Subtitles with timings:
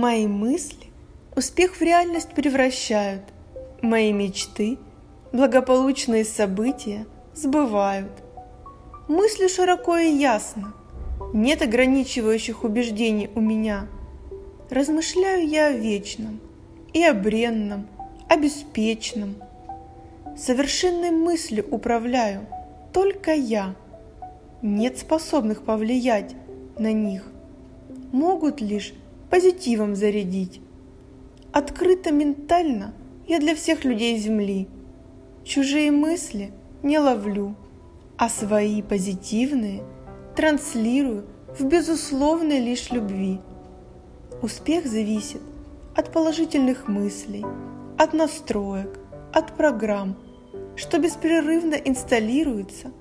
[0.00, 0.86] Мои мысли
[1.36, 3.20] успех в реальность превращают.
[3.82, 4.78] Мои мечты,
[5.30, 8.10] благополучные события сбывают.
[9.08, 10.72] Мысли широко и ясно.
[11.34, 13.88] Нет ограничивающих убеждений у меня.
[14.70, 16.40] Размышляю я о вечном
[16.94, 17.86] и о бренном,
[18.26, 19.34] о беспечном.
[20.34, 22.46] Совершенной мыслью управляю
[22.94, 23.74] только я.
[24.62, 26.34] Нет способных повлиять
[26.78, 27.22] на них.
[28.12, 28.94] Могут лишь
[29.30, 30.60] позитивом зарядить.
[31.52, 32.92] Открыто ментально
[33.26, 34.68] я для всех людей Земли.
[35.44, 36.52] Чужие мысли
[36.82, 37.54] не ловлю,
[38.18, 39.82] а свои позитивные
[40.36, 41.26] транслирую
[41.58, 43.40] в безусловной лишь любви.
[44.42, 45.40] Успех зависит
[45.96, 47.44] от положительных мыслей,
[47.98, 48.98] от настроек,
[49.32, 50.16] от программ,
[50.76, 52.92] что беспрерывно инсталируется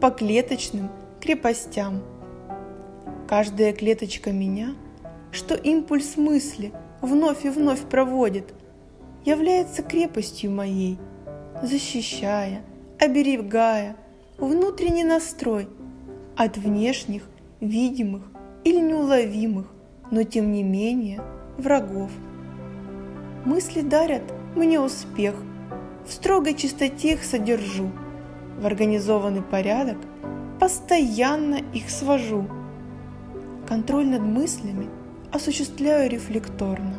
[0.00, 2.02] по клеточным крепостям.
[3.28, 4.74] Каждая клеточка меня–
[5.30, 8.54] что импульс мысли вновь и вновь проводит,
[9.24, 10.98] является крепостью моей,
[11.62, 12.62] защищая,
[12.98, 13.96] оберегая
[14.38, 15.68] внутренний настрой
[16.36, 17.24] от внешних,
[17.60, 18.22] видимых
[18.64, 19.66] или неуловимых,
[20.10, 21.20] но тем не менее
[21.56, 22.10] врагов.
[23.44, 24.22] Мысли дарят
[24.54, 25.34] мне успех,
[26.06, 27.90] в строгой чистоте их содержу,
[28.58, 29.98] в организованный порядок
[30.58, 32.46] постоянно их свожу.
[33.68, 34.86] Контроль над мыслями
[35.32, 36.94] осуществляю рефлекторно,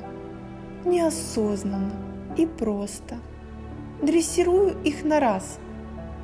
[0.85, 1.93] неосознанно
[2.37, 3.15] и просто.
[4.01, 5.59] Дрессирую их на раз,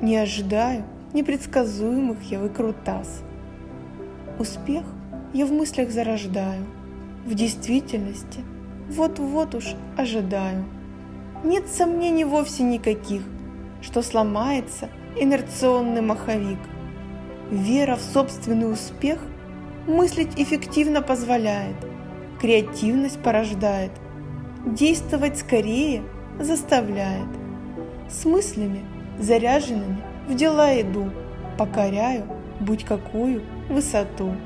[0.00, 3.22] не ожидаю непредсказуемых я выкрутас.
[4.38, 4.84] Успех
[5.32, 6.64] я в мыслях зарождаю,
[7.24, 8.40] в действительности
[8.88, 10.64] вот-вот уж ожидаю.
[11.42, 13.22] Нет сомнений вовсе никаких,
[13.82, 16.58] что сломается инерционный маховик.
[17.50, 19.20] Вера в собственный успех
[19.86, 21.76] мыслить эффективно позволяет–
[22.46, 23.90] креативность порождает,
[24.64, 26.04] действовать скорее
[26.38, 27.26] заставляет.
[28.08, 28.84] С мыслями,
[29.18, 29.96] заряженными
[30.28, 31.10] в дела иду,
[31.58, 32.22] покоряю
[32.60, 34.36] будь какую высоту.